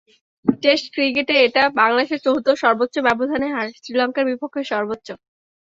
[0.63, 5.07] Test ক্রিকেটে এটা বাংলাদেশের চতুর্থ সর্বোচ্চ ব্যবধানে হার, শ্রীলঙ্কার বিপক্ষে সর্বোচ্চ।